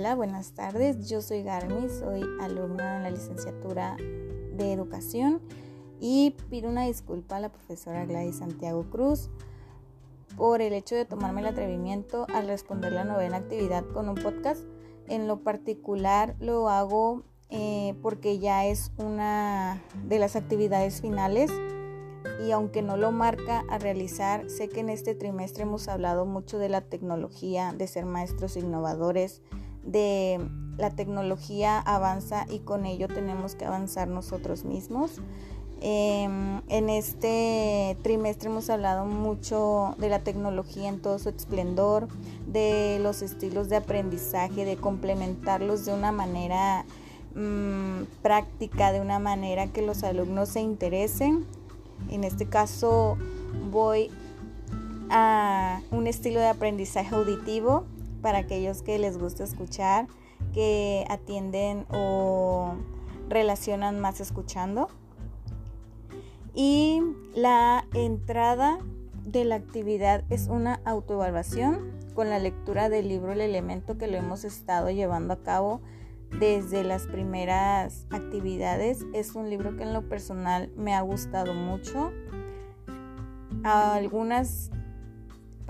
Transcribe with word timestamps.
Hola, 0.00 0.14
buenas 0.14 0.52
tardes. 0.52 1.10
Yo 1.10 1.20
soy 1.20 1.42
Garmi, 1.42 1.90
soy 1.90 2.22
alumna 2.40 2.96
en 2.96 3.02
la 3.02 3.10
licenciatura 3.10 3.98
de 3.98 4.72
Educación 4.72 5.42
y 6.00 6.34
pido 6.48 6.70
una 6.70 6.86
disculpa 6.86 7.36
a 7.36 7.40
la 7.40 7.52
profesora 7.52 8.06
Gladys 8.06 8.38
Santiago 8.38 8.88
Cruz 8.88 9.28
por 10.38 10.62
el 10.62 10.72
hecho 10.72 10.94
de 10.94 11.04
tomarme 11.04 11.42
el 11.42 11.48
atrevimiento 11.48 12.26
al 12.32 12.46
responder 12.46 12.92
la 12.92 13.04
novena 13.04 13.36
actividad 13.36 13.84
con 13.92 14.08
un 14.08 14.14
podcast. 14.14 14.62
En 15.06 15.28
lo 15.28 15.40
particular 15.40 16.34
lo 16.40 16.70
hago 16.70 17.24
eh, 17.50 17.94
porque 18.00 18.38
ya 18.38 18.64
es 18.64 18.92
una 18.96 19.82
de 20.06 20.18
las 20.18 20.34
actividades 20.34 21.02
finales 21.02 21.50
y 22.42 22.52
aunque 22.52 22.80
no 22.80 22.96
lo 22.96 23.12
marca 23.12 23.64
a 23.68 23.78
realizar, 23.78 24.48
sé 24.48 24.70
que 24.70 24.80
en 24.80 24.88
este 24.88 25.14
trimestre 25.14 25.64
hemos 25.64 25.88
hablado 25.88 26.24
mucho 26.24 26.58
de 26.58 26.70
la 26.70 26.80
tecnología, 26.80 27.74
de 27.76 27.86
ser 27.86 28.06
maestros 28.06 28.56
innovadores, 28.56 29.42
de 29.90 30.40
la 30.76 30.90
tecnología 30.90 31.78
avanza 31.78 32.46
y 32.50 32.60
con 32.60 32.86
ello 32.86 33.08
tenemos 33.08 33.54
que 33.54 33.64
avanzar 33.64 34.08
nosotros 34.08 34.64
mismos. 34.64 35.20
Em, 35.82 36.60
en 36.68 36.90
este 36.90 37.96
trimestre 38.02 38.50
hemos 38.50 38.68
hablado 38.68 39.06
mucho 39.06 39.94
de 39.98 40.10
la 40.10 40.18
tecnología 40.18 40.88
en 40.88 41.00
todo 41.00 41.18
su 41.18 41.30
esplendor, 41.30 42.08
de 42.46 42.98
los 43.02 43.22
estilos 43.22 43.68
de 43.70 43.76
aprendizaje, 43.76 44.64
de 44.64 44.76
complementarlos 44.76 45.86
de 45.86 45.94
una 45.94 46.12
manera 46.12 46.84
mm, 47.34 48.02
práctica, 48.22 48.92
de 48.92 49.00
una 49.00 49.18
manera 49.18 49.68
que 49.68 49.80
los 49.80 50.02
alumnos 50.02 50.50
se 50.50 50.60
interesen. 50.60 51.46
En 52.10 52.24
este 52.24 52.46
caso 52.46 53.16
voy 53.70 54.10
a 55.08 55.80
un 55.90 56.06
estilo 56.06 56.40
de 56.40 56.48
aprendizaje 56.48 57.14
auditivo 57.14 57.84
para 58.20 58.38
aquellos 58.38 58.82
que 58.82 58.98
les 58.98 59.18
gusta 59.18 59.44
escuchar, 59.44 60.06
que 60.52 61.04
atienden 61.08 61.86
o 61.90 62.74
relacionan 63.28 64.00
más 64.00 64.20
escuchando. 64.20 64.88
Y 66.54 67.02
la 67.34 67.86
entrada 67.94 68.78
de 69.24 69.44
la 69.44 69.56
actividad 69.56 70.24
es 70.30 70.48
una 70.48 70.80
autoevaluación 70.84 71.92
con 72.14 72.28
la 72.28 72.38
lectura 72.38 72.88
del 72.88 73.08
libro 73.08 73.32
El 73.32 73.40
elemento 73.40 73.96
que 73.96 74.08
lo 74.08 74.16
hemos 74.16 74.44
estado 74.44 74.90
llevando 74.90 75.34
a 75.34 75.42
cabo 75.42 75.80
desde 76.38 76.84
las 76.84 77.06
primeras 77.06 78.06
actividades. 78.10 79.06
Es 79.14 79.34
un 79.34 79.50
libro 79.50 79.76
que 79.76 79.84
en 79.84 79.92
lo 79.92 80.08
personal 80.08 80.70
me 80.76 80.94
ha 80.94 81.00
gustado 81.00 81.54
mucho. 81.54 82.12
Algunas 83.62 84.70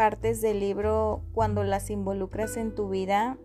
partes 0.00 0.40
del 0.40 0.60
libro, 0.60 1.20
cuando 1.34 1.62
las 1.62 1.90
involucras 1.90 2.56
en 2.56 2.74
tu 2.74 2.88
vida, 2.88 3.36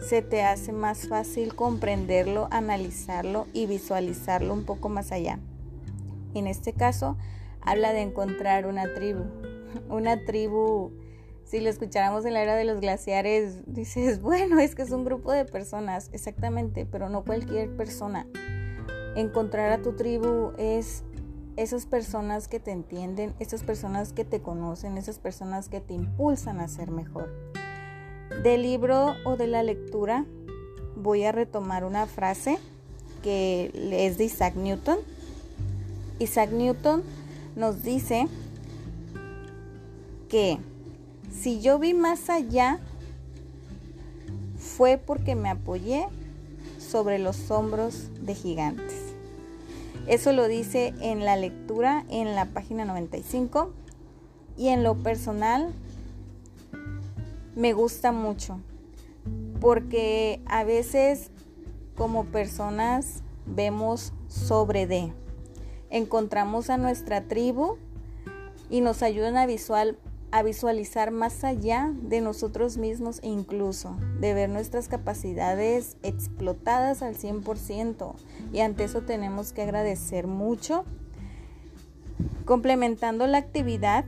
se 0.00 0.22
te 0.22 0.42
hace 0.42 0.72
más 0.72 1.06
fácil 1.06 1.54
comprenderlo, 1.54 2.48
analizarlo 2.50 3.46
y 3.52 3.66
visualizarlo 3.66 4.54
un 4.54 4.64
poco 4.64 4.88
más 4.88 5.12
allá. 5.12 5.38
En 6.32 6.46
este 6.46 6.72
caso, 6.72 7.18
habla 7.60 7.92
de 7.92 8.00
encontrar 8.00 8.66
una 8.66 8.94
tribu. 8.94 9.24
Una 9.90 10.24
tribu, 10.24 10.92
si 11.44 11.60
lo 11.60 11.68
escucháramos 11.68 12.24
en 12.24 12.32
la 12.32 12.42
era 12.42 12.54
de 12.54 12.64
los 12.64 12.80
glaciares, 12.80 13.60
dices, 13.66 14.22
bueno, 14.22 14.58
es 14.58 14.74
que 14.74 14.80
es 14.80 14.92
un 14.92 15.04
grupo 15.04 15.30
de 15.30 15.44
personas, 15.44 16.08
exactamente, 16.14 16.86
pero 16.86 17.10
no 17.10 17.22
cualquier 17.22 17.76
persona. 17.76 18.26
Encontrar 19.14 19.72
a 19.72 19.82
tu 19.82 19.92
tribu 19.92 20.52
es 20.56 21.04
esas 21.56 21.86
personas 21.86 22.48
que 22.48 22.60
te 22.60 22.70
entienden, 22.70 23.34
esas 23.40 23.62
personas 23.62 24.12
que 24.12 24.24
te 24.24 24.40
conocen, 24.40 24.98
esas 24.98 25.18
personas 25.18 25.68
que 25.68 25.80
te 25.80 25.94
impulsan 25.94 26.60
a 26.60 26.68
ser 26.68 26.90
mejor. 26.90 27.32
Del 28.42 28.62
libro 28.62 29.14
o 29.24 29.36
de 29.36 29.46
la 29.46 29.62
lectura 29.62 30.24
voy 30.96 31.24
a 31.24 31.32
retomar 31.32 31.84
una 31.84 32.06
frase 32.06 32.58
que 33.22 33.70
es 33.92 34.18
de 34.18 34.24
Isaac 34.24 34.54
Newton. 34.54 34.98
Isaac 36.18 36.50
Newton 36.50 37.02
nos 37.54 37.82
dice 37.82 38.28
que 40.28 40.58
si 41.30 41.60
yo 41.60 41.78
vi 41.78 41.94
más 41.94 42.28
allá 42.30 42.78
fue 44.58 44.98
porque 44.98 45.34
me 45.34 45.48
apoyé 45.48 46.06
sobre 46.78 47.18
los 47.18 47.50
hombros 47.50 48.10
de 48.20 48.34
gigantes. 48.34 49.05
Eso 50.06 50.32
lo 50.32 50.46
dice 50.46 50.94
en 51.00 51.24
la 51.24 51.36
lectura 51.36 52.04
en 52.08 52.34
la 52.34 52.46
página 52.46 52.84
95 52.84 53.72
y 54.56 54.68
en 54.68 54.84
lo 54.84 54.94
personal 54.94 55.72
me 57.56 57.72
gusta 57.72 58.12
mucho 58.12 58.60
porque 59.60 60.40
a 60.46 60.62
veces 60.62 61.30
como 61.96 62.26
personas 62.26 63.22
vemos 63.46 64.12
sobre 64.28 64.86
de. 64.86 65.12
Encontramos 65.90 66.70
a 66.70 66.76
nuestra 66.76 67.22
tribu 67.22 67.76
y 68.70 68.82
nos 68.82 69.02
ayudan 69.02 69.36
a 69.36 69.46
visual 69.46 69.98
a 70.36 70.42
visualizar 70.42 71.12
más 71.12 71.44
allá 71.44 71.94
de 71.94 72.20
nosotros 72.20 72.76
mismos 72.76 73.20
e 73.22 73.28
incluso 73.28 73.96
de 74.20 74.34
ver 74.34 74.50
nuestras 74.50 74.86
capacidades 74.86 75.96
explotadas 76.02 77.00
al 77.00 77.14
100% 77.16 78.12
y 78.52 78.60
ante 78.60 78.84
eso 78.84 79.00
tenemos 79.00 79.54
que 79.54 79.62
agradecer 79.62 80.26
mucho. 80.26 80.84
Complementando 82.44 83.26
la 83.26 83.38
actividad, 83.38 84.04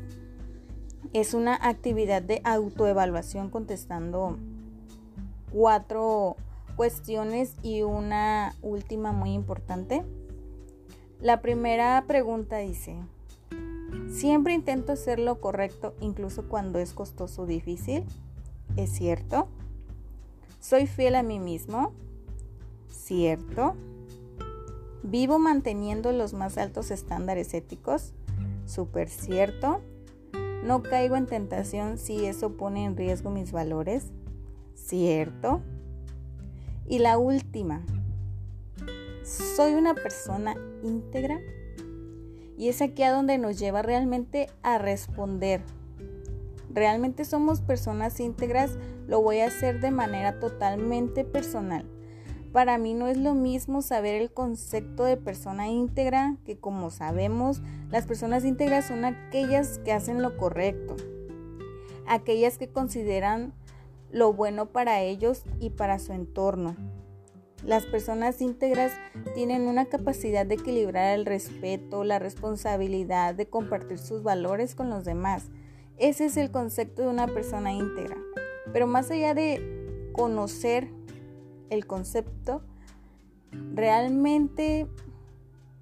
es 1.15 1.33
una 1.33 1.55
actividad 1.55 2.21
de 2.21 2.43
autoevaluación 2.45 3.49
contestando 3.49 4.37
cuatro 5.51 6.37
cuestiones 6.77 7.55
y 7.63 7.81
una 7.81 8.55
última 8.61 9.13
muy 9.13 9.33
importante. 9.33 10.05
La 11.23 11.41
primera 11.41 12.05
pregunta 12.07 12.59
dice, 12.59 12.99
Siempre 14.19 14.53
intento 14.53 14.91
hacer 14.91 15.21
lo 15.21 15.41
correcto 15.41 15.95
incluso 16.01 16.49
cuando 16.49 16.81
es 16.81 16.93
costoso 16.93 17.43
o 17.43 17.47
difícil. 17.47 18.03
¿Es 18.77 18.91
cierto? 18.91 19.47
¿Soy 20.59 20.89
fiel 20.89 21.15
a 21.15 21.23
mí 21.23 21.39
mismo? 21.39 21.93
¿Cierto? 22.91 23.77
¿Vivo 25.05 25.39
manteniendo 25.39 26.11
los 26.11 26.35
más 26.35 26.59
altos 26.59 26.91
estándares 26.91 27.55
éticos? 27.55 28.13
Súper 28.67 29.09
cierto. 29.09 29.83
¿No 30.65 30.83
caigo 30.83 31.15
en 31.15 31.27
tentación 31.27 31.97
si 31.97 32.27
eso 32.27 32.57
pone 32.57 32.87
en 32.87 32.97
riesgo 32.97 33.31
mis 33.31 33.53
valores? 33.53 34.11
¿Cierto? 34.75 35.61
Y 36.89 36.99
la 36.99 37.19
última. 37.19 37.87
¿Soy 39.23 39.75
una 39.75 39.95
persona 39.95 40.57
íntegra? 40.83 41.39
Y 42.59 42.69
es 42.69 42.83
aquí 42.83 43.05
a 43.05 43.13
donde 43.13 43.39
nos 43.39 43.59
lleva 43.59 43.83
realmente 43.83 44.51
a 44.63 44.79
responder. 44.79 45.63
¿Realmente 46.69 47.25
somos 47.25 47.61
personas 47.61 48.19
íntegras? 48.19 48.77
Lo 49.07 49.23
voy 49.23 49.39
a 49.39 49.47
hacer 49.47 49.81
de 49.81 49.93
manera 49.93 50.41
totalmente 50.41 51.25
personal. 51.25 51.89
Para 52.53 52.77
mí 52.77 52.95
no 52.95 53.07
es 53.07 53.17
lo 53.17 53.35
mismo 53.35 53.81
saber 53.81 54.21
el 54.21 54.33
concepto 54.33 55.05
de 55.05 55.17
persona 55.17 55.69
íntegra, 55.69 56.37
que 56.45 56.59
como 56.59 56.91
sabemos, 56.91 57.63
las 57.91 58.07
personas 58.07 58.45
íntegras 58.45 58.87
son 58.87 59.05
aquellas 59.05 59.79
que 59.79 59.93
hacen 59.93 60.21
lo 60.21 60.37
correcto, 60.37 60.97
aquellas 62.07 62.59
que 62.59 62.69
consideran 62.69 63.53
lo 64.11 64.33
bueno 64.33 64.67
para 64.67 65.01
ellos 65.03 65.45
y 65.61 65.71
para 65.71 65.99
su 65.99 66.13
entorno, 66.13 66.75
las 67.65 67.87
personas 67.87 68.41
íntegras 68.41 68.93
tienen 69.35 69.63
una 69.63 69.87
capacidad 69.87 70.47
de 70.47 70.55
equilibrar 70.55 71.19
el 71.19 71.27
respeto, 71.27 72.05
la 72.05 72.19
responsabilidad 72.19 73.35
de 73.35 73.49
compartir 73.49 73.99
sus 73.99 74.23
valores 74.23 74.75
con 74.75 74.91
los 74.91 75.05
demás. 75.05 75.51
Ese 75.97 76.27
es 76.27 76.37
el 76.37 76.51
concepto 76.51 77.03
de 77.03 77.09
una 77.09 77.27
persona 77.27 77.73
íntegra. 77.73 78.17
Pero 78.73 78.87
más 78.87 79.11
allá 79.11 79.35
de 79.35 80.11
conocer 80.13 80.89
el 81.71 81.87
concepto, 81.87 82.63
realmente 83.75 84.87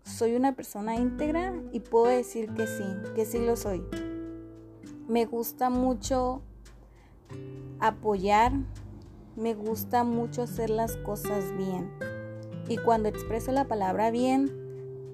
soy 0.02 0.37
una 0.37 0.55
persona 0.55 0.96
íntegra 0.96 1.55
y 1.73 1.81
puedo 1.81 2.06
decir 2.06 2.52
que 2.55 2.67
sí, 2.67 2.84
que 3.14 3.25
sí 3.25 3.38
lo 3.38 3.56
soy. 3.56 3.84
Me 5.08 5.26
gusta 5.26 5.69
mucho 5.69 6.43
apoyar, 7.81 8.52
me 9.37 9.55
gusta 9.55 10.03
mucho 10.03 10.43
hacer 10.43 10.71
las 10.71 10.97
cosas 10.97 11.44
bien. 11.56 11.91
Y 12.69 12.79
cuando 12.79 13.09
expreso 13.09 13.53
la 13.53 13.69
palabra 13.69 14.11
bien, 14.11 14.50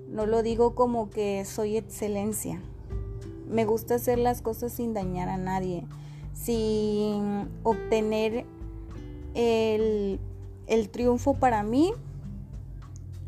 no 0.09 0.27
lo 0.27 0.43
digo 0.43 0.75
como 0.75 1.11
que 1.11 1.45
soy 1.45 1.77
excelencia. 1.77 2.61
Me 3.49 3.65
gusta 3.65 3.97
hacer 3.97 4.19
las 4.19 4.41
cosas 4.41 4.73
sin 4.73 4.95
dañar 4.95 5.29
a 5.29 5.37
nadie, 5.37 5.85
sin 6.33 7.49
obtener 7.65 8.47
el, 9.35 10.21
el 10.67 10.89
triunfo 10.89 11.35
para 11.35 11.63
mí. 11.63 11.93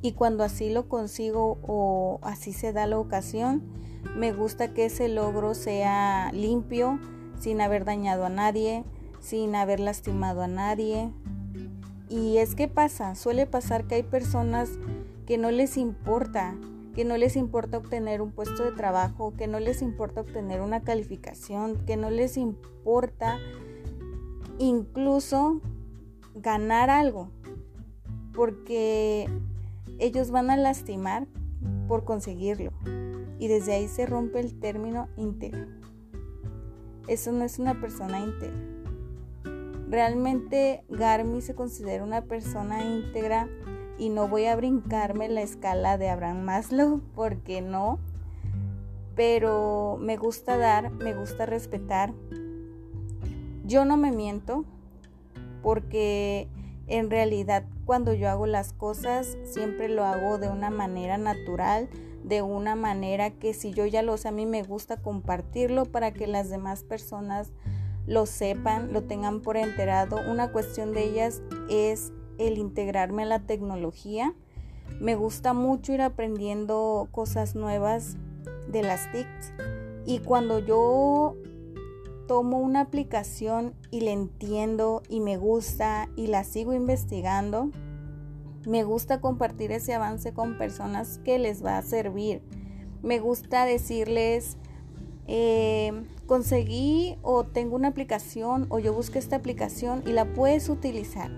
Y 0.00 0.12
cuando 0.12 0.44
así 0.44 0.70
lo 0.70 0.88
consigo 0.88 1.58
o 1.62 2.20
así 2.22 2.52
se 2.52 2.72
da 2.72 2.86
la 2.86 2.98
ocasión, 2.98 3.62
me 4.16 4.32
gusta 4.32 4.72
que 4.72 4.84
ese 4.86 5.08
logro 5.08 5.54
sea 5.54 6.30
limpio, 6.32 6.98
sin 7.40 7.60
haber 7.60 7.84
dañado 7.84 8.24
a 8.24 8.28
nadie, 8.28 8.84
sin 9.24 9.54
haber 9.54 9.80
lastimado 9.80 10.42
a 10.42 10.48
nadie, 10.48 11.10
Y 12.10 12.36
es 12.36 12.54
que 12.54 12.68
pasa, 12.68 13.14
suele 13.14 13.46
pasar 13.46 13.86
que 13.86 13.94
hay 13.96 14.02
personas 14.02 14.70
que 15.26 15.38
no 15.38 15.50
les 15.50 15.78
importa, 15.78 16.54
que 16.94 17.04
no 17.04 17.16
les 17.16 17.34
importa 17.34 17.78
obtener 17.78 18.20
un 18.20 18.30
puesto 18.30 18.62
de 18.62 18.72
trabajo, 18.72 19.32
que 19.36 19.48
no 19.48 19.58
les 19.58 19.80
importa 19.80 20.20
obtener 20.20 20.60
una 20.60 20.82
calificación, 20.82 21.76
que 21.86 21.96
no 21.96 22.10
les 22.10 22.36
importa 22.36 23.38
incluso 24.58 25.62
ganar 26.34 26.90
algo, 26.90 27.30
porque 28.34 29.28
ellos 29.98 30.30
van 30.30 30.50
a 30.50 30.56
lastimar 30.58 31.26
por 31.88 32.04
conseguirlo. 32.04 32.72
Y 33.38 33.48
desde 33.48 33.72
ahí 33.72 33.88
se 33.88 34.04
rompe 34.04 34.38
el 34.38 34.60
término 34.60 35.08
íntegro. 35.16 35.66
Eso 37.08 37.32
no 37.32 37.44
es 37.44 37.58
una 37.58 37.80
persona 37.80 38.20
íntegra. 38.20 38.73
Realmente 39.94 40.82
Garmi 40.88 41.40
se 41.40 41.54
considera 41.54 42.02
una 42.02 42.22
persona 42.22 42.82
íntegra 42.82 43.48
y 43.96 44.08
no 44.08 44.26
voy 44.26 44.46
a 44.46 44.56
brincarme 44.56 45.28
la 45.28 45.42
escala 45.42 45.98
de 45.98 46.08
Abraham 46.08 46.42
Maslow 46.42 47.00
porque 47.14 47.62
no. 47.62 48.00
Pero 49.14 49.96
me 50.00 50.16
gusta 50.16 50.56
dar, 50.56 50.90
me 50.90 51.14
gusta 51.14 51.46
respetar. 51.46 52.12
Yo 53.64 53.84
no 53.84 53.96
me 53.96 54.10
miento 54.10 54.64
porque 55.62 56.48
en 56.88 57.08
realidad 57.08 57.62
cuando 57.84 58.14
yo 58.14 58.28
hago 58.28 58.46
las 58.46 58.72
cosas 58.72 59.38
siempre 59.44 59.88
lo 59.88 60.04
hago 60.04 60.38
de 60.38 60.48
una 60.48 60.70
manera 60.70 61.18
natural, 61.18 61.88
de 62.24 62.42
una 62.42 62.74
manera 62.74 63.30
que 63.30 63.54
si 63.54 63.72
yo 63.72 63.86
ya 63.86 64.02
lo 64.02 64.16
sé, 64.16 64.26
a 64.26 64.32
mí 64.32 64.44
me 64.44 64.64
gusta 64.64 64.96
compartirlo 64.96 65.84
para 65.84 66.10
que 66.12 66.26
las 66.26 66.50
demás 66.50 66.82
personas 66.82 67.52
lo 68.06 68.26
sepan, 68.26 68.92
lo 68.92 69.02
tengan 69.02 69.40
por 69.40 69.56
enterado. 69.56 70.18
Una 70.30 70.52
cuestión 70.52 70.92
de 70.92 71.04
ellas 71.04 71.42
es 71.68 72.12
el 72.38 72.58
integrarme 72.58 73.22
a 73.22 73.26
la 73.26 73.40
tecnología. 73.40 74.34
Me 75.00 75.14
gusta 75.14 75.54
mucho 75.54 75.92
ir 75.92 76.02
aprendiendo 76.02 77.08
cosas 77.10 77.54
nuevas 77.54 78.16
de 78.68 78.82
las 78.82 79.10
TICs 79.12 79.52
y 80.06 80.18
cuando 80.18 80.58
yo 80.58 81.36
tomo 82.26 82.58
una 82.58 82.80
aplicación 82.80 83.74
y 83.90 84.00
la 84.00 84.10
entiendo 84.10 85.02
y 85.08 85.20
me 85.20 85.36
gusta 85.36 86.08
y 86.16 86.26
la 86.26 86.44
sigo 86.44 86.72
investigando, 86.72 87.70
me 88.66 88.82
gusta 88.84 89.20
compartir 89.20 89.72
ese 89.72 89.94
avance 89.94 90.32
con 90.32 90.56
personas 90.56 91.18
que 91.24 91.38
les 91.38 91.64
va 91.64 91.78
a 91.78 91.82
servir. 91.82 92.42
Me 93.02 93.18
gusta 93.18 93.66
decirles, 93.66 94.56
eh, 95.26 95.92
conseguí 96.26 97.16
o 97.22 97.44
tengo 97.44 97.76
una 97.76 97.88
aplicación 97.88 98.66
o 98.70 98.78
yo 98.78 98.92
busqué 98.92 99.18
esta 99.18 99.36
aplicación 99.36 100.02
y 100.06 100.12
la 100.12 100.32
puedes 100.32 100.68
utilizar. 100.68 101.30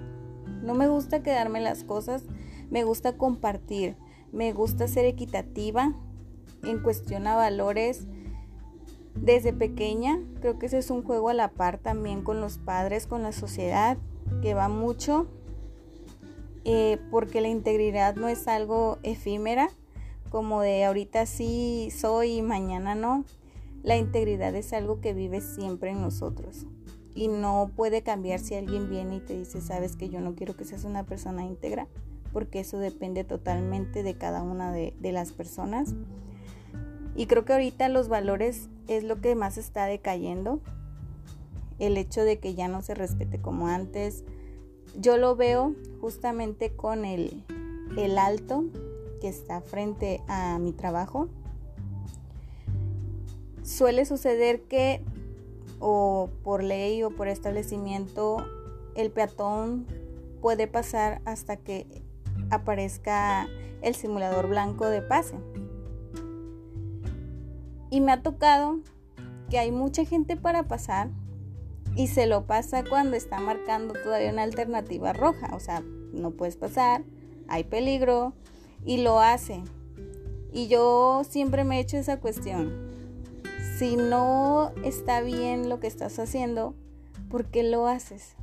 No 0.62 0.74
me 0.74 0.88
gusta 0.88 1.22
quedarme 1.22 1.60
las 1.60 1.84
cosas, 1.84 2.24
me 2.70 2.84
gusta 2.84 3.16
compartir, 3.16 3.96
me 4.32 4.52
gusta 4.52 4.88
ser 4.88 5.04
equitativa 5.04 5.94
en 6.64 6.82
cuestión 6.82 7.26
a 7.26 7.36
valores 7.36 8.06
desde 9.14 9.52
pequeña. 9.52 10.20
Creo 10.40 10.58
que 10.58 10.66
ese 10.66 10.78
es 10.78 10.90
un 10.90 11.02
juego 11.02 11.28
a 11.28 11.34
la 11.34 11.48
par 11.48 11.78
también 11.78 12.22
con 12.22 12.40
los 12.40 12.58
padres, 12.58 13.06
con 13.06 13.22
la 13.22 13.32
sociedad, 13.32 13.96
que 14.42 14.54
va 14.54 14.68
mucho, 14.68 15.26
eh, 16.64 16.98
porque 17.10 17.40
la 17.40 17.48
integridad 17.48 18.16
no 18.16 18.28
es 18.28 18.48
algo 18.48 18.98
efímera, 19.02 19.70
como 20.30 20.60
de 20.60 20.84
ahorita 20.84 21.26
sí 21.26 21.90
soy 21.96 22.38
y 22.38 22.42
mañana 22.42 22.94
no. 22.94 23.24
La 23.86 23.96
integridad 23.96 24.52
es 24.56 24.72
algo 24.72 25.00
que 25.00 25.14
vive 25.14 25.40
siempre 25.40 25.92
en 25.92 26.00
nosotros 26.00 26.66
y 27.14 27.28
no 27.28 27.70
puede 27.76 28.02
cambiar 28.02 28.40
si 28.40 28.56
alguien 28.56 28.90
viene 28.90 29.14
y 29.14 29.20
te 29.20 29.38
dice, 29.38 29.60
sabes 29.60 29.94
que 29.94 30.08
yo 30.08 30.20
no 30.20 30.34
quiero 30.34 30.56
que 30.56 30.64
seas 30.64 30.82
una 30.82 31.04
persona 31.04 31.44
íntegra, 31.44 31.86
porque 32.32 32.58
eso 32.58 32.80
depende 32.80 33.22
totalmente 33.22 34.02
de 34.02 34.14
cada 34.14 34.42
una 34.42 34.72
de, 34.72 34.92
las 35.12 35.30
personas. 35.30 35.94
Y 37.14 37.26
creo 37.26 37.44
que 37.44 37.52
ahorita 37.52 37.88
los 37.88 38.08
valores 38.08 38.70
es 38.88 39.04
lo 39.04 39.20
que 39.20 39.36
más 39.36 39.56
está 39.56 39.86
decayendo. 39.86 40.58
El 41.78 41.96
hecho 41.96 42.24
de 42.24 42.40
que 42.40 42.56
ya 42.56 42.66
no 42.66 42.82
se 42.82 42.96
respete 42.96 43.40
como 43.40 43.68
antes. 43.68 44.24
Yo 44.98 45.16
lo 45.16 45.36
veo 45.36 45.76
justamente 46.00 46.74
con 46.74 47.04
el, 47.04 47.44
el 47.96 48.18
alto 48.18 48.64
que 49.20 49.28
está 49.28 49.60
frente 49.60 50.22
a 50.26 50.58
mi 50.58 50.72
trabajo. 50.72 51.28
Suele 53.66 54.04
suceder 54.04 54.62
que 54.62 55.02
o 55.80 56.30
por 56.44 56.62
ley 56.62 57.02
o 57.02 57.10
por 57.10 57.26
establecimiento 57.26 58.46
el 58.94 59.10
peatón 59.10 59.88
puede 60.40 60.68
pasar 60.68 61.20
hasta 61.24 61.56
que 61.56 62.04
aparezca 62.50 63.48
el 63.82 63.96
simulador 63.96 64.46
blanco 64.48 64.86
de 64.86 65.02
pase. 65.02 65.34
Y 67.90 68.00
me 68.00 68.12
ha 68.12 68.22
tocado 68.22 68.78
que 69.50 69.58
hay 69.58 69.72
mucha 69.72 70.04
gente 70.04 70.36
para 70.36 70.68
pasar 70.68 71.10
y 71.96 72.06
se 72.06 72.28
lo 72.28 72.46
pasa 72.46 72.84
cuando 72.88 73.16
está 73.16 73.40
marcando 73.40 73.94
todavía 73.94 74.30
una 74.30 74.44
alternativa 74.44 75.12
roja. 75.12 75.56
O 75.56 75.58
sea, 75.58 75.82
no 76.12 76.30
puedes 76.30 76.56
pasar, 76.56 77.02
hay 77.48 77.64
peligro 77.64 78.32
y 78.84 78.98
lo 78.98 79.18
hace. 79.18 79.64
Y 80.52 80.68
yo 80.68 81.22
siempre 81.28 81.64
me 81.64 81.78
he 81.78 81.80
hecho 81.80 81.96
esa 81.96 82.20
cuestión. 82.20 82.85
Si 83.76 83.96
no 83.96 84.72
está 84.84 85.20
bien 85.20 85.68
lo 85.68 85.80
que 85.80 85.86
estás 85.86 86.18
haciendo, 86.18 86.74
¿por 87.28 87.44
qué 87.44 87.62
lo 87.62 87.86
haces? 87.86 88.34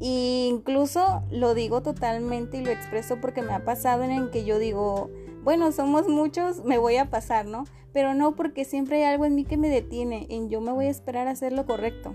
E 0.00 0.46
incluso 0.48 1.22
lo 1.30 1.52
digo 1.52 1.82
totalmente 1.82 2.56
y 2.56 2.64
lo 2.64 2.70
expreso 2.70 3.20
porque 3.20 3.42
me 3.42 3.52
ha 3.52 3.66
pasado 3.66 4.02
en 4.02 4.12
el 4.12 4.30
que 4.30 4.46
yo 4.46 4.58
digo, 4.58 5.10
bueno, 5.42 5.72
somos 5.72 6.08
muchos, 6.08 6.64
me 6.64 6.78
voy 6.78 6.96
a 6.96 7.10
pasar, 7.10 7.44
¿no? 7.44 7.64
Pero 7.92 8.14
no 8.14 8.34
porque 8.34 8.64
siempre 8.64 8.96
hay 8.96 9.12
algo 9.12 9.26
en 9.26 9.34
mí 9.34 9.44
que 9.44 9.58
me 9.58 9.68
detiene, 9.68 10.26
en 10.30 10.48
yo 10.48 10.62
me 10.62 10.72
voy 10.72 10.86
a 10.86 10.90
esperar 10.90 11.28
a 11.28 11.32
hacer 11.32 11.52
lo 11.52 11.66
correcto. 11.66 12.14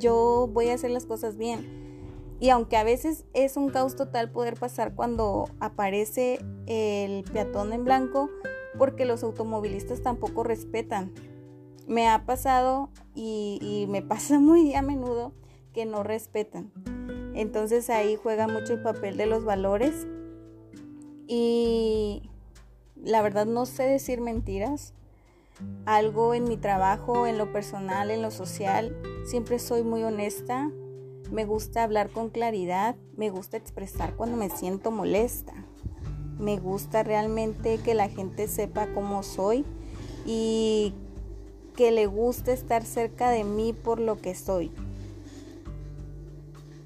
Yo 0.00 0.50
voy 0.52 0.70
a 0.70 0.74
hacer 0.74 0.90
las 0.90 1.06
cosas 1.06 1.36
bien. 1.36 1.64
Y 2.40 2.50
aunque 2.50 2.76
a 2.76 2.82
veces 2.82 3.24
es 3.34 3.56
un 3.56 3.70
caos 3.70 3.94
total 3.94 4.32
poder 4.32 4.54
pasar 4.54 4.96
cuando 4.96 5.48
aparece 5.60 6.40
el 6.66 7.22
peatón 7.22 7.72
en 7.72 7.84
blanco, 7.84 8.28
porque 8.78 9.04
los 9.04 9.22
automovilistas 9.22 10.02
tampoco 10.02 10.44
respetan. 10.44 11.12
Me 11.86 12.08
ha 12.08 12.24
pasado 12.24 12.90
y, 13.14 13.86
me 13.88 14.02
pasa 14.02 14.38
muy 14.40 14.74
a 14.74 14.82
menudo 14.82 15.32
que 15.72 15.86
no 15.86 16.02
respetan. 16.02 16.72
Entonces 17.34 17.90
ahí 17.90 18.16
juega 18.16 18.48
mucho 18.48 18.74
el 18.74 18.82
papel 18.82 19.16
de 19.16 19.26
los 19.26 19.44
valores 19.44 20.06
y 21.26 22.30
la 22.96 23.20
verdad 23.20 23.46
no 23.46 23.66
sé 23.66 23.82
decir 23.82 24.20
mentiras. 24.20 24.94
Algo 25.86 26.34
en 26.34 26.44
mi 26.44 26.56
trabajo, 26.56 27.26
en 27.26 27.38
lo 27.38 27.52
personal, 27.52 28.10
en 28.10 28.20
lo 28.22 28.30
social, 28.30 28.96
siempre 29.24 29.58
soy 29.58 29.82
muy 29.82 30.02
honesta. 30.02 30.70
Me 31.30 31.44
gusta 31.44 31.82
hablar 31.82 32.10
con 32.10 32.30
claridad, 32.30 32.96
me 33.16 33.30
gusta 33.30 33.56
expresar 33.56 34.16
cuando 34.16 34.36
me 34.36 34.50
siento 34.50 34.90
molesta. 34.90 35.65
Me 36.38 36.58
gusta 36.58 37.02
realmente 37.02 37.78
que 37.78 37.94
la 37.94 38.08
gente 38.08 38.48
sepa 38.48 38.88
cómo 38.94 39.22
soy 39.22 39.64
y 40.24 40.92
que 41.76 41.92
le 41.92 42.06
guste 42.06 42.52
estar 42.52 42.84
cerca 42.84 43.30
de 43.30 43.44
mí 43.44 43.72
por 43.72 44.00
lo 44.00 44.20
que 44.20 44.34
soy. 44.34 44.70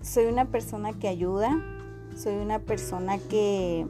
Soy 0.03 0.27
una 0.27 0.47
persona 0.47 0.93
que 0.93 1.09
ayuda, 1.09 1.63
soy 2.17 2.37
una 2.37 2.59
persona 2.59 3.19
que 3.19 3.87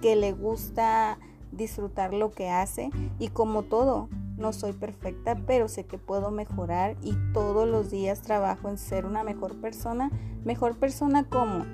que 0.00 0.16
le 0.16 0.32
gusta 0.32 1.18
disfrutar 1.52 2.14
lo 2.14 2.30
que 2.30 2.48
hace 2.48 2.90
y 3.18 3.28
como 3.28 3.62
todo, 3.62 4.08
no 4.36 4.52
soy 4.52 4.72
perfecta, 4.72 5.36
pero 5.46 5.68
sé 5.68 5.84
que 5.84 5.98
puedo 5.98 6.30
mejorar 6.30 6.96
y 7.02 7.14
todos 7.32 7.68
los 7.68 7.90
días 7.90 8.22
trabajo 8.22 8.68
en 8.68 8.78
ser 8.78 9.04
una 9.04 9.22
mejor 9.22 9.60
persona. 9.60 10.10
Mejor 10.44 10.78
persona 10.78 11.24
como, 11.24 11.66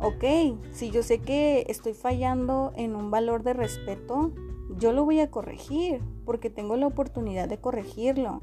ok, 0.00 0.24
si 0.72 0.90
yo 0.90 1.02
sé 1.02 1.20
que 1.20 1.66
estoy 1.68 1.94
fallando 1.94 2.72
en 2.76 2.96
un 2.96 3.10
valor 3.10 3.42
de 3.42 3.52
respeto, 3.52 4.32
yo 4.78 4.92
lo 4.92 5.04
voy 5.04 5.20
a 5.20 5.30
corregir 5.30 6.00
porque 6.24 6.50
tengo 6.50 6.76
la 6.76 6.86
oportunidad 6.86 7.48
de 7.48 7.58
corregirlo. 7.58 8.40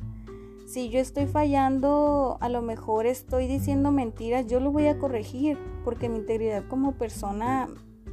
Si 0.67 0.89
yo 0.89 0.99
estoy 0.99 1.25
fallando, 1.25 2.37
a 2.41 2.49
lo 2.49 2.61
mejor 2.61 3.05
estoy 3.05 3.47
diciendo 3.47 3.91
mentiras, 3.91 4.47
yo 4.47 4.59
lo 4.59 4.71
voy 4.71 4.87
a 4.87 4.99
corregir 4.99 5.57
porque 5.85 6.09
mi 6.09 6.17
integridad 6.17 6.67
como 6.67 6.91
persona 6.91 7.69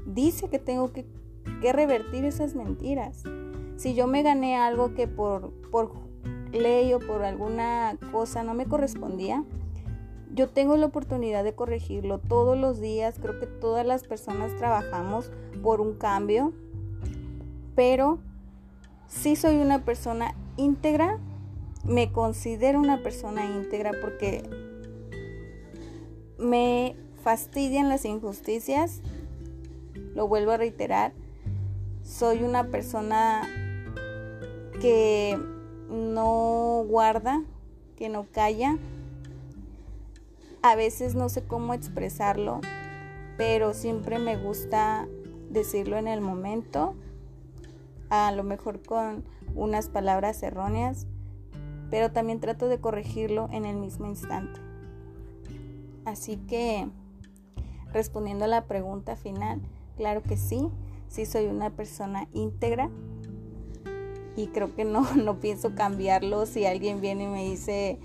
dice 0.07 0.49
que 0.49 0.59
tengo 0.59 0.93
que, 0.93 1.07
revertir 1.73 2.25
esas 2.25 2.55
mentiras. 2.55 3.23
Si 3.77 3.95
yo 3.95 4.07
me 4.07 4.23
gané 4.23 4.57
algo 4.57 4.95
que 4.95 5.09
por, 5.09 5.53
ley 6.53 6.93
o 6.93 7.01
por 7.01 7.25
alguna 7.25 7.99
cosa 8.13 8.45
no 8.45 8.55
me 8.55 8.67
correspondía, 8.67 9.45
yo 10.35 10.49
tengo 10.49 10.77
la 10.77 10.87
oportunidad 10.87 11.45
de 11.45 11.55
corregirlo 11.55 12.19
todos 12.19 12.59
los 12.59 12.81
días. 12.81 13.17
Creo 13.21 13.39
que 13.39 13.47
todas 13.47 13.87
las 13.87 14.03
personas 14.03 14.57
trabajamos 14.57 15.31
por 15.63 15.81
un 15.81 15.95
cambio, 15.95 16.53
pero 17.77 18.19
si 19.07 19.37
soy 19.37 19.57
una 19.57 19.85
persona 19.85 20.35
íntegra, 20.57 21.21
me 21.85 22.11
considero 22.11 22.81
una 22.81 23.03
persona 23.03 23.47
íntegra 23.47 23.93
porque 24.01 24.43
me 26.39 26.97
fastidian 27.23 27.89
las 27.89 28.05
injusticias, 28.05 29.03
lo 30.15 30.27
vuelvo 30.27 30.51
a 30.51 30.57
reiterar, 30.57 31.13
soy 32.03 32.43
una 32.43 32.65
persona 32.69 33.49
que 34.81 35.39
no 35.89 36.85
guarda, 36.89 37.43
que 37.97 38.09
no 38.09 38.27
calla. 38.33 38.77
A 40.65 40.77
veces 40.77 41.15
no 41.15 41.29
sé 41.29 41.43
cómo 41.43 41.75
expresarlo, 41.75 42.63
pero 43.37 43.75
siempre 43.75 44.19
me 44.19 44.39
gusta 44.39 45.07
decirlo 45.51 45.99
en 45.99 46.09
el 46.09 46.23
momento, 46.23 46.95
a 48.09 48.33
lo 48.33 48.45
mejor 48.45 48.81
con 48.83 49.25
unas 49.55 49.91
palabras 49.91 50.43
erróneas, 50.43 51.07
pero 51.91 52.13
también 52.13 52.41
trato 52.41 52.69
de 52.69 52.81
corregirlo 52.81 53.51
en 53.53 53.67
el 53.67 53.77
mismo 53.77 54.07
instante. 54.07 54.59
Así 56.07 56.39
que, 56.39 56.89
respondiendo 57.93 58.47
a 58.47 58.49
la 58.49 58.65
pregunta 58.65 59.17
final, 59.17 59.61
claro 59.99 60.23
que 60.23 60.39
sí, 60.39 60.71
sí 61.09 61.27
soy 61.27 61.45
una 61.45 61.69
persona 61.69 62.27
íntegra 62.33 62.89
y 64.35 64.47
creo 64.47 64.75
que 64.75 64.87
no, 64.87 65.07
no 65.15 65.41
pienso 65.41 65.75
cambiarlo 65.75 66.47
si 66.47 66.65
alguien 66.65 67.03
viene 67.03 67.25
y 67.25 67.29
me 67.29 67.45
dice 67.45 67.99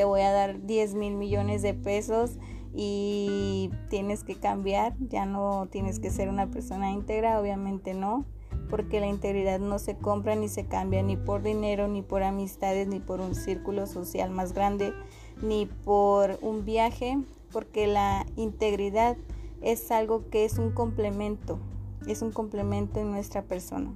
te 0.00 0.06
voy 0.06 0.22
a 0.22 0.32
dar 0.32 0.64
10 0.64 0.94
mil 0.94 1.14
millones 1.14 1.60
de 1.60 1.74
pesos 1.74 2.38
y 2.72 3.70
tienes 3.90 4.24
que 4.24 4.34
cambiar, 4.34 4.94
ya 4.98 5.26
no 5.26 5.68
tienes 5.70 6.00
que 6.00 6.08
ser 6.08 6.30
una 6.30 6.50
persona 6.50 6.90
íntegra, 6.90 7.38
obviamente 7.38 7.92
no, 7.92 8.24
porque 8.70 8.98
la 8.98 9.08
integridad 9.08 9.60
no 9.60 9.78
se 9.78 9.98
compra 9.98 10.36
ni 10.36 10.48
se 10.48 10.64
cambia 10.64 11.02
ni 11.02 11.18
por 11.18 11.42
dinero, 11.42 11.86
ni 11.86 12.00
por 12.00 12.22
amistades, 12.22 12.88
ni 12.88 12.98
por 12.98 13.20
un 13.20 13.34
círculo 13.34 13.86
social 13.86 14.30
más 14.30 14.54
grande, 14.54 14.94
ni 15.42 15.66
por 15.66 16.38
un 16.40 16.64
viaje, 16.64 17.18
porque 17.52 17.86
la 17.86 18.24
integridad 18.36 19.18
es 19.60 19.90
algo 19.90 20.30
que 20.30 20.46
es 20.46 20.56
un 20.56 20.70
complemento, 20.70 21.58
es 22.06 22.22
un 22.22 22.32
complemento 22.32 23.00
en 23.00 23.10
nuestra 23.10 23.42
persona. 23.42 23.92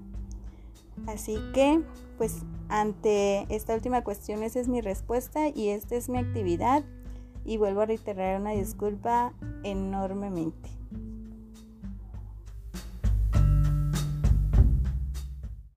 Así 1.07 1.39
que, 1.53 1.83
pues 2.19 2.43
ante 2.69 3.47
esta 3.55 3.75
última 3.75 4.03
cuestión, 4.05 4.43
esa 4.43 4.61
es 4.61 4.69
mi 4.69 4.81
respuesta 4.81 5.49
y 5.49 5.69
esta 5.69 5.97
es 5.97 6.09
mi 6.09 6.19
actividad 6.19 6.85
y 7.45 7.57
vuelvo 7.59 7.83
a 7.83 7.87
reiterar 7.87 8.41
una 8.41 8.53
disculpa 8.53 9.33
enormemente. 9.63 10.71